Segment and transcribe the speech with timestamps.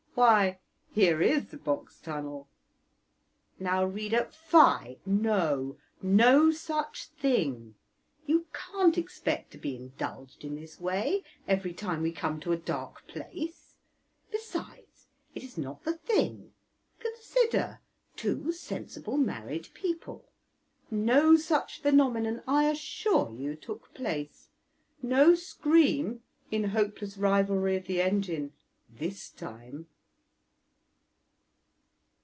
[0.13, 0.59] why,
[0.91, 2.47] here is the Box Tunnel!"
[3.59, 4.97] Now, reader fie!
[5.03, 5.77] no!
[6.01, 7.73] no such thing!
[8.27, 12.57] you can't expect to be indulged in this way every time we come to a
[12.57, 13.77] dark place.
[14.29, 16.51] Besides, it is not the thing.
[16.99, 17.79] Consider
[18.15, 20.25] two sensible married people.
[20.91, 24.49] No such phenomenon, I assure you, took place.
[25.01, 26.21] No scream
[26.51, 28.53] in hopeless rivalry of the engine
[28.89, 29.87] this time!